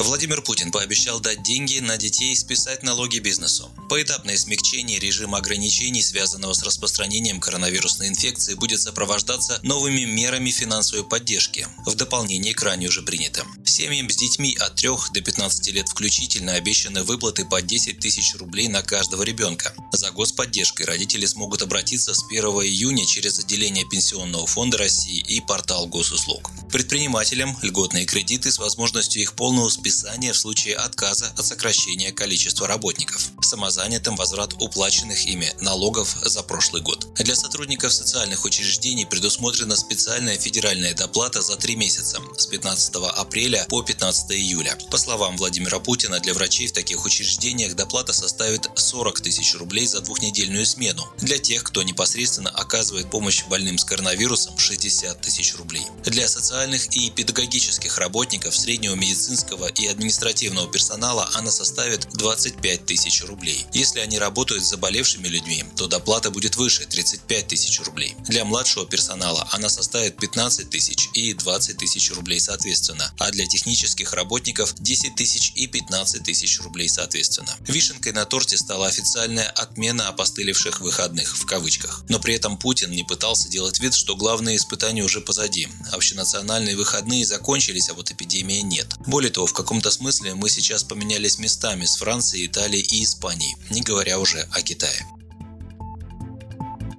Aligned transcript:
Владимир 0.00 0.40
Путин 0.40 0.70
пообещал 0.70 1.20
дать 1.20 1.42
деньги 1.42 1.78
на 1.78 1.98
детей 1.98 2.32
и 2.32 2.34
списать 2.34 2.82
налоги 2.82 3.18
бизнесу. 3.18 3.70
Поэтапное 3.90 4.38
смягчение 4.38 4.98
режима 4.98 5.38
ограничений, 5.38 6.00
связанного 6.00 6.54
с 6.54 6.62
распространением 6.62 7.38
коронавирусной 7.38 8.08
инфекции, 8.08 8.54
будет 8.54 8.80
сопровождаться 8.80 9.60
новыми 9.62 10.04
мерами 10.04 10.50
финансовой 10.50 11.04
поддержки, 11.04 11.66
в 11.84 11.94
дополнение 11.96 12.54
к 12.54 12.62
ранее 12.62 12.88
уже 12.88 13.02
принятым. 13.02 13.46
Семьям 13.66 14.08
с 14.08 14.16
детьми 14.16 14.56
от 14.58 14.76
3 14.76 14.88
до 15.12 15.20
15 15.20 15.68
лет 15.74 15.88
включительно 15.90 16.54
обещаны 16.54 17.02
выплаты 17.02 17.44
по 17.44 17.60
10 17.60 17.98
тысяч 17.98 18.34
рублей 18.36 18.68
на 18.68 18.82
каждого 18.82 19.22
ребенка. 19.22 19.74
За 19.92 20.10
господдержкой 20.12 20.86
родители 20.86 21.26
смогут 21.26 21.60
обратиться 21.60 22.14
с 22.14 22.24
1 22.24 22.42
июня 22.42 23.04
через 23.04 23.38
отделение 23.38 23.84
Пенсионного 23.84 24.46
фонда 24.46 24.78
России 24.78 25.22
и 25.28 25.42
портал 25.42 25.86
госуслуг. 25.86 26.50
Предпринимателям 26.72 27.58
льготные 27.62 28.06
кредиты 28.06 28.52
с 28.52 28.58
возможностью 28.58 29.20
их 29.20 29.34
полного 29.34 29.68
списания 29.70 30.32
в 30.32 30.36
случае 30.36 30.76
отказа 30.76 31.32
от 31.36 31.44
сокращения 31.44 32.12
количества 32.12 32.68
работников, 32.68 33.30
самозанятым 33.42 34.14
возврат 34.14 34.54
уплаченных 34.60 35.26
ими 35.26 35.52
налогов 35.60 36.14
за 36.22 36.44
прошлый 36.44 36.80
год. 36.80 37.08
Для 37.16 37.34
сотрудников 37.34 37.92
социальных 37.92 38.44
учреждений 38.44 39.04
предусмотрена 39.04 39.74
специальная 39.74 40.38
федеральная 40.38 40.94
доплата 40.94 41.42
за 41.42 41.56
три 41.56 41.74
месяца 41.74 42.20
с 42.36 42.46
15 42.46 42.94
апреля 43.16 43.66
по 43.68 43.82
15 43.82 44.30
июля. 44.30 44.78
По 44.92 44.96
словам 44.96 45.36
Владимира 45.36 45.80
Путина, 45.80 46.20
для 46.20 46.34
врачей 46.34 46.68
в 46.68 46.72
таких 46.72 47.04
учреждениях 47.04 47.74
доплата 47.74 48.12
составит 48.12 48.70
40 48.76 49.20
тысяч 49.20 49.56
рублей 49.56 49.88
за 49.88 50.02
двухнедельную 50.02 50.64
смену. 50.64 51.04
Для 51.18 51.38
тех, 51.38 51.64
кто 51.64 51.82
непосредственно 51.82 52.50
оказывает 52.50 53.10
помощь 53.10 53.42
больным 53.46 53.76
с 53.76 53.84
коронавирусом 53.84 54.56
60 54.56 55.20
тысяч 55.20 55.56
рублей. 55.56 55.82
Для 56.04 56.28
социальных 56.28 56.59
и 56.60 57.10
педагогических 57.10 57.96
работников 57.96 58.54
среднего 58.54 58.94
медицинского 58.94 59.66
и 59.68 59.86
административного 59.86 60.70
персонала 60.70 61.30
она 61.34 61.50
составит 61.50 62.06
25 62.12 62.84
тысяч 62.84 63.24
рублей. 63.24 63.64
Если 63.72 64.00
они 64.00 64.18
работают 64.18 64.62
с 64.62 64.68
заболевшими 64.68 65.26
людьми, 65.26 65.64
то 65.76 65.86
доплата 65.86 66.30
будет 66.30 66.56
выше– 66.56 66.84
35 66.90 67.46
тысяч 67.46 67.80
рублей. 67.80 68.14
Для 68.28 68.44
младшего 68.44 68.86
персонала 68.86 69.48
она 69.52 69.70
составит 69.70 70.18
15 70.18 70.68
тысяч 70.68 71.08
и 71.14 71.32
20 71.32 71.78
тысяч 71.78 72.10
рублей 72.12 72.40
соответственно, 72.40 73.10
а 73.18 73.30
для 73.30 73.46
технических 73.46 74.12
работников 74.12 74.74
10 74.78 75.14
тысяч 75.14 75.52
и 75.54 75.66
15 75.66 76.22
тысяч 76.22 76.60
рублей 76.60 76.90
соответственно. 76.90 77.56
Вишенкой 77.66 78.12
на 78.12 78.26
торте 78.26 78.58
стала 78.58 78.86
официальная 78.86 79.48
отмена 79.48 80.08
опостылевших 80.08 80.82
выходных 80.82 81.38
в 81.38 81.46
кавычках. 81.46 82.04
Но 82.10 82.18
при 82.18 82.34
этом 82.34 82.58
Путин 82.58 82.90
не 82.90 83.02
пытался 83.02 83.48
делать 83.48 83.80
вид, 83.80 83.94
что 83.94 84.14
главные 84.14 84.56
испытания 84.56 85.02
уже 85.02 85.22
позади. 85.22 85.68
Общенациональные 85.92 86.49
выходные 86.76 87.24
закончились, 87.24 87.88
а 87.90 87.94
вот 87.94 88.10
эпидемия 88.10 88.62
нет. 88.62 88.86
Более 89.06 89.30
того, 89.30 89.46
в 89.46 89.52
каком 89.52 89.70
каком-то 89.70 89.90
смысле 89.92 90.34
мы 90.34 90.50
сейчас 90.50 90.82
поменялись 90.82 91.38
местами 91.38 91.84
с 91.84 91.96
Францией, 91.96 92.46
Италией 92.48 92.82
и 92.82 93.04
Испанией, 93.04 93.56
не 93.70 93.82
говоря 93.82 94.18
уже 94.18 94.46
о 94.52 94.60
Китае. 94.62 95.06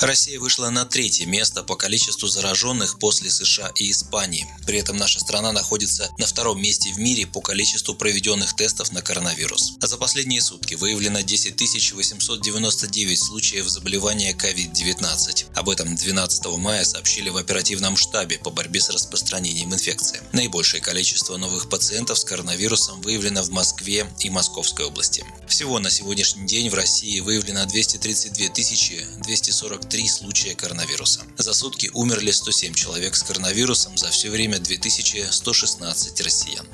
Россия 0.02 0.39
вышла 0.39 0.71
на 0.71 0.83
третье 0.83 1.27
место 1.27 1.61
по 1.61 1.75
количеству 1.75 2.27
зараженных 2.27 2.97
после 2.97 3.30
США 3.30 3.71
и 3.75 3.91
Испании. 3.91 4.47
При 4.66 4.80
этом 4.80 4.97
наша 4.97 5.19
страна 5.19 5.52
находится 5.52 6.09
на 6.17 6.25
втором 6.25 6.59
месте 6.59 6.91
в 6.91 6.97
мире 6.97 7.27
по 7.27 7.39
количеству 7.39 7.93
проведенных 7.93 8.55
тестов 8.55 8.91
на 8.91 9.03
коронавирус. 9.03 9.73
А 9.80 9.85
за 9.85 9.97
последние 9.97 10.41
сутки 10.41 10.73
выявлено 10.73 11.21
10 11.21 11.93
899 11.93 13.20
случаев 13.20 13.67
заболевания 13.67 14.33
COVID-19. 14.33 15.53
Об 15.53 15.70
этом 15.70 15.95
12 15.95 16.45
мая 16.58 16.83
сообщили 16.83 17.30
в 17.30 17.37
оперативном 17.37 17.95
штабе 17.95 18.39
по 18.39 18.49
борьбе 18.49 18.81
с 18.81 18.89
распространением 18.89 19.71
инфекции. 19.71 20.21
Наибольшее 20.33 20.81
количество 20.81 21.37
новых 21.37 21.70
пациентов 21.70 22.17
с 22.17 22.26
коронавирусом 22.26 23.02
выявлено 23.02 23.43
в 23.43 23.52
Москве 23.52 24.11
и 24.21 24.31
Московской 24.31 24.86
области. 24.86 25.23
Всего 25.47 25.77
на 25.77 25.92
сегодняшний 25.92 26.47
день 26.47 26.71
в 26.71 26.73
России 26.73 27.20
выявлено 27.20 27.67
232 27.67 28.49
243 29.23 29.90
три 29.91 30.07
случая 30.07 30.55
коронавируса. 30.55 31.21
За 31.37 31.53
сутки 31.53 31.91
умерли 31.93 32.31
107 32.31 32.73
человек 32.73 33.13
с 33.13 33.23
коронавирусом, 33.23 33.97
за 33.97 34.09
все 34.09 34.29
время 34.29 34.57
2116 34.57 36.21
россиян 36.21 36.65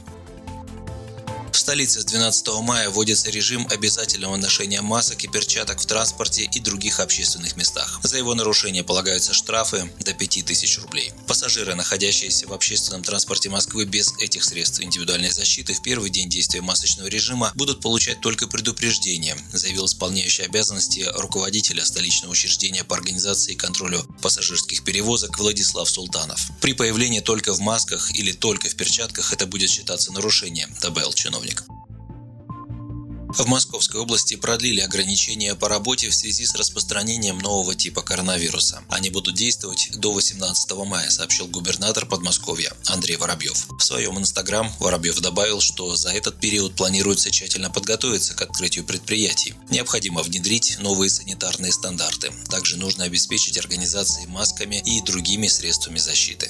столице 1.67 1.99
с 1.99 2.05
12 2.05 2.47
мая 2.61 2.89
вводится 2.89 3.29
режим 3.29 3.67
обязательного 3.69 4.37
ношения 4.37 4.81
масок 4.81 5.25
и 5.25 5.27
перчаток 5.27 5.81
в 5.81 5.85
транспорте 5.85 6.43
и 6.43 6.61
других 6.61 7.01
общественных 7.01 7.57
местах. 7.57 7.99
За 8.03 8.17
его 8.17 8.33
нарушение 8.35 8.85
полагаются 8.85 9.33
штрафы 9.33 9.91
до 9.99 10.13
5000 10.13 10.77
рублей. 10.77 11.11
Пассажиры, 11.27 11.75
находящиеся 11.75 12.47
в 12.47 12.53
общественном 12.53 13.03
транспорте 13.03 13.49
Москвы 13.49 13.83
без 13.83 14.13
этих 14.19 14.45
средств 14.45 14.79
индивидуальной 14.79 15.29
защиты, 15.29 15.73
в 15.73 15.81
первый 15.81 16.09
день 16.09 16.29
действия 16.29 16.61
масочного 16.61 17.07
режима 17.07 17.51
будут 17.53 17.81
получать 17.81 18.21
только 18.21 18.47
предупреждение, 18.47 19.35
заявил 19.51 19.87
исполняющий 19.87 20.43
обязанности 20.43 21.05
руководителя 21.17 21.83
столичного 21.83 22.31
учреждения 22.31 22.85
по 22.85 22.95
организации 22.95 23.51
и 23.51 23.57
контролю 23.57 24.05
пассажирских 24.21 24.85
перевозок 24.85 25.37
Владислав 25.37 25.89
Султанов. 25.89 26.39
При 26.61 26.71
появлении 26.71 27.19
только 27.19 27.53
в 27.53 27.59
масках 27.59 28.15
или 28.15 28.31
только 28.31 28.69
в 28.69 28.75
перчатках 28.75 29.33
это 29.33 29.45
будет 29.45 29.69
считаться 29.69 30.13
нарушением, 30.13 30.73
добавил 30.81 31.11
чиновник. 31.11 31.56
В 33.29 33.45
Московской 33.45 33.99
области 33.99 34.35
продлили 34.35 34.79
ограничения 34.79 35.53
по 35.53 35.67
работе 35.67 36.09
в 36.09 36.15
связи 36.15 36.45
с 36.45 36.55
распространением 36.55 37.39
нового 37.39 37.75
типа 37.75 38.01
коронавируса. 38.01 38.83
Они 38.89 39.09
будут 39.09 39.35
действовать 39.35 39.89
до 39.95 40.13
18 40.13 40.71
мая, 40.85 41.09
сообщил 41.09 41.47
губернатор 41.47 42.05
Подмосковья 42.05 42.71
Андрей 42.85 43.17
Воробьев. 43.17 43.67
В 43.69 43.83
своем 43.83 44.17
инстаграм 44.17 44.71
Воробьев 44.79 45.19
добавил, 45.19 45.59
что 45.59 45.95
за 45.95 46.09
этот 46.09 46.39
период 46.39 46.75
планируется 46.75 47.29
тщательно 47.29 47.69
подготовиться 47.69 48.33
к 48.33 48.41
открытию 48.41 48.85
предприятий. 48.85 49.55
Необходимо 49.69 50.23
внедрить 50.23 50.77
новые 50.79 51.09
санитарные 51.09 51.73
стандарты. 51.73 52.31
Также 52.49 52.77
нужно 52.77 53.03
обеспечить 53.03 53.57
организации 53.57 54.25
масками 54.25 54.81
и 54.85 55.01
другими 55.01 55.47
средствами 55.47 55.97
защиты. 55.97 56.49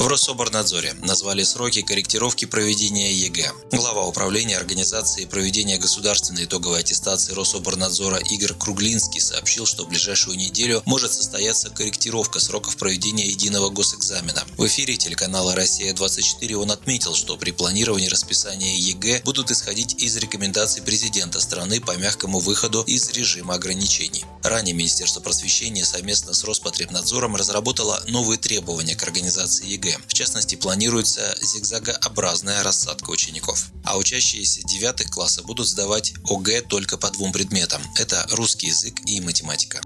В 0.00 0.06
Рособрнадзоре 0.06 0.94
назвали 1.02 1.42
сроки 1.42 1.82
корректировки 1.82 2.46
проведения 2.46 3.12
ЕГЭ. 3.12 3.52
Глава 3.70 4.06
управления 4.06 4.56
организации 4.56 5.26
проведения 5.26 5.76
государственной 5.76 6.46
итоговой 6.46 6.80
аттестации 6.80 7.34
Рособрнадзора 7.34 8.16
Игорь 8.16 8.54
Круглинский 8.54 9.20
сообщил, 9.20 9.66
что 9.66 9.84
в 9.84 9.90
ближайшую 9.90 10.38
неделю 10.38 10.82
может 10.86 11.12
состояться 11.12 11.68
корректировка 11.68 12.40
сроков 12.40 12.78
проведения 12.78 13.26
единого 13.26 13.68
госэкзамена. 13.68 14.42
В 14.56 14.66
эфире 14.68 14.96
телеканала 14.96 15.54
«Россия-24» 15.54 16.54
он 16.54 16.70
отметил, 16.70 17.14
что 17.14 17.36
при 17.36 17.50
планировании 17.50 18.08
расписания 18.08 18.76
ЕГЭ 18.76 19.20
будут 19.26 19.50
исходить 19.50 20.02
из 20.02 20.16
рекомендаций 20.16 20.80
президента 20.80 21.40
страны 21.40 21.78
по 21.78 21.94
мягкому 21.98 22.38
выходу 22.38 22.80
из 22.84 23.10
режима 23.10 23.56
ограничений. 23.56 24.24
Ранее 24.44 24.74
Министерство 24.74 25.20
просвещения 25.20 25.84
совместно 25.84 26.32
с 26.32 26.42
Роспотребнадзором 26.44 27.36
разработало 27.36 28.02
новые 28.08 28.38
требования 28.38 28.96
к 28.96 29.02
организации 29.02 29.66
ЕГЭ 29.66 29.89
ЕГЭ. 29.90 29.98
В 30.08 30.12
частности, 30.14 30.54
планируется 30.56 31.36
зигзагообразная 31.40 32.62
рассадка 32.62 33.10
учеников. 33.10 33.66
А 33.84 33.98
учащиеся 33.98 34.62
девятых 34.62 35.10
класса 35.10 35.42
будут 35.42 35.68
сдавать 35.68 36.14
ОГЭ 36.28 36.62
только 36.62 36.96
по 36.96 37.10
двум 37.10 37.32
предметам. 37.32 37.82
Это 37.96 38.26
русский 38.32 38.68
язык 38.68 38.94
и 39.06 39.20
математика. 39.20 39.80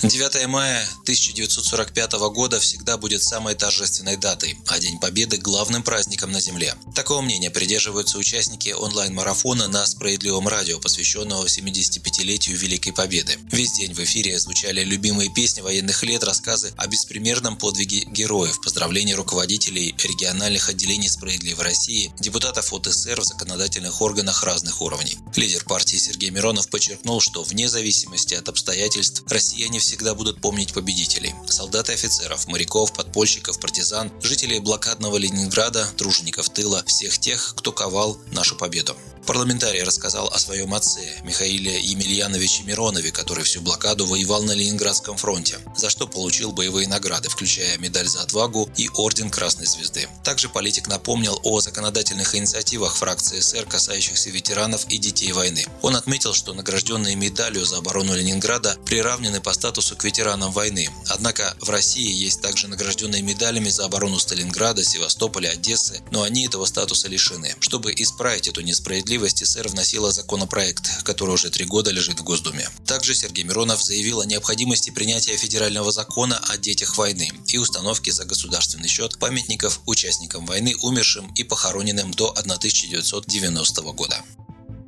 9 0.00 0.46
мая 0.48 0.88
1945 1.02 2.12
года 2.32 2.58
всегда 2.58 2.96
будет 2.96 3.22
самой 3.22 3.54
торжественной 3.54 4.16
датой, 4.16 4.56
а 4.66 4.78
День 4.78 4.98
Победы– 4.98 5.36
главным 5.38 5.82
праздником 5.82 6.32
на 6.32 6.40
Земле. 6.40 6.74
Такого 6.94 7.20
мнения 7.20 7.50
придерживаются 7.50 8.16
участники 8.16 8.70
онлайн-марафона 8.70 9.68
на 9.68 9.86
Справедливом 9.86 10.48
радио, 10.48 10.80
посвященного 10.80 11.44
75-летию 11.46 12.56
Великой 12.56 12.92
Победы. 12.92 13.36
Весь 13.52 13.72
день 13.72 13.92
в 13.92 13.98
эфире 14.00 14.38
звучали 14.38 14.82
любимые 14.82 15.32
песни 15.32 15.60
военных 15.60 16.02
лет, 16.02 16.24
рассказы 16.24 16.72
о 16.78 16.86
беспримерном 16.86 17.58
подвиге 17.58 18.04
героев, 18.06 18.60
поздравления 18.62 19.14
руководителей 19.14 19.94
региональных 20.02 20.70
отделений 20.70 21.10
Справедливой 21.10 21.64
России, 21.64 22.12
депутатов 22.18 22.72
ОТСР 22.72 23.20
в 23.20 23.24
законодательных 23.24 24.00
органах 24.00 24.42
разных 24.42 24.80
уровней. 24.80 25.18
Лидер 25.36 25.64
партии 25.64 25.98
Сергей 25.98 26.30
Миронов 26.30 26.70
подчеркнул, 26.70 27.20
что 27.20 27.42
вне 27.42 27.68
зависимости 27.68 28.34
от 28.34 28.48
обстоятельств 28.48 29.22
россияне 29.28 29.81
всегда 29.82 30.14
будут 30.14 30.40
помнить 30.40 30.72
победителей. 30.72 31.34
Солдат 31.46 31.90
и 31.90 31.92
офицеров, 31.92 32.46
моряков, 32.48 32.92
подпольщиков, 32.92 33.60
партизан, 33.60 34.10
жителей 34.22 34.60
блокадного 34.60 35.16
Ленинграда, 35.16 35.86
тружеников 35.96 36.48
тыла, 36.48 36.82
всех 36.86 37.18
тех, 37.18 37.54
кто 37.56 37.72
ковал 37.72 38.18
нашу 38.32 38.56
победу. 38.56 38.96
Парламентарий 39.26 39.84
рассказал 39.84 40.26
о 40.28 40.38
своем 40.38 40.74
отце, 40.74 41.00
Михаиле 41.22 41.80
Емельяновиче 41.80 42.64
Миронове, 42.64 43.12
который 43.12 43.44
всю 43.44 43.60
блокаду 43.60 44.04
воевал 44.04 44.42
на 44.42 44.50
Ленинградском 44.50 45.16
фронте, 45.16 45.58
за 45.76 45.90
что 45.90 46.08
получил 46.08 46.50
боевые 46.50 46.88
награды, 46.88 47.28
включая 47.28 47.78
медаль 47.78 48.08
за 48.08 48.22
отвагу 48.22 48.68
и 48.76 48.88
орден 48.94 49.30
Красной 49.30 49.66
Звезды. 49.66 50.08
Также 50.24 50.48
политик 50.48 50.88
напомнил 50.88 51.38
о 51.44 51.60
законодательных 51.60 52.34
инициативах 52.34 52.96
фракции 52.96 53.38
СССР, 53.38 53.64
касающихся 53.66 54.30
ветеранов 54.30 54.86
и 54.88 54.98
детей 54.98 55.30
войны. 55.30 55.64
Он 55.82 55.94
отметил, 55.94 56.34
что 56.34 56.52
награжденные 56.52 57.14
медалью 57.14 57.64
за 57.64 57.78
оборону 57.78 58.16
Ленинграда 58.16 58.76
приравнены 58.84 59.40
по 59.40 59.52
статусу 59.52 59.94
к 59.94 60.02
ветеранам 60.02 60.50
войны. 60.50 60.88
Однако 61.08 61.56
в 61.60 61.70
России 61.70 62.12
есть 62.12 62.40
также 62.40 62.66
награжденные 62.66 63.22
медалями 63.22 63.68
за 63.68 63.84
оборону 63.84 64.18
Сталинграда, 64.18 64.82
Севастополя, 64.82 65.50
Одессы, 65.50 66.02
но 66.10 66.22
они 66.22 66.46
этого 66.46 66.66
статуса 66.66 67.06
лишены. 67.06 67.54
Чтобы 67.60 67.92
исправить 67.92 68.48
эту 68.48 68.62
несправедливость, 68.62 69.11
СССР 69.18 69.68
вносила 69.68 70.12
законопроект, 70.12 71.02
который 71.04 71.34
уже 71.34 71.50
три 71.50 71.64
года 71.64 71.90
лежит 71.90 72.20
в 72.20 72.24
Госдуме. 72.24 72.68
Также 72.86 73.14
Сергей 73.14 73.44
Миронов 73.44 73.82
заявил 73.82 74.20
о 74.20 74.26
необходимости 74.26 74.90
принятия 74.90 75.36
федерального 75.36 75.92
закона 75.92 76.38
о 76.48 76.56
детях 76.56 76.96
войны 76.96 77.30
и 77.46 77.58
установки 77.58 78.10
за 78.10 78.24
государственный 78.24 78.88
счет 78.88 79.18
памятников 79.18 79.80
участникам 79.86 80.46
войны, 80.46 80.74
умершим 80.82 81.32
и 81.34 81.44
похороненным 81.44 82.12
до 82.12 82.30
1990 82.30 83.82
года. 83.92 84.22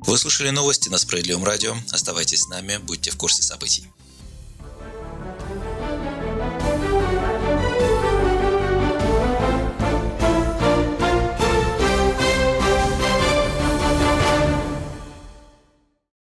Вы 0.01 0.17
слушали 0.17 0.49
новости 0.51 0.89
на 0.89 0.97
Справедливом 0.97 1.43
радио. 1.43 1.75
Оставайтесь 1.91 2.41
с 2.41 2.47
нами, 2.47 2.77
будьте 2.77 3.11
в 3.11 3.17
курсе 3.17 3.41
событий. 3.41 3.89